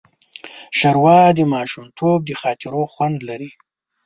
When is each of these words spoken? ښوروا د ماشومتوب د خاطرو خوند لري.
ښوروا 0.77 1.19
د 1.37 1.39
ماشومتوب 1.53 2.19
د 2.25 2.31
خاطرو 2.41 2.83
خوند 2.93 3.17
لري. 3.29 3.51